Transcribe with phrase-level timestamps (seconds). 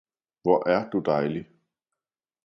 [0.41, 1.45] hvor er du dejlig!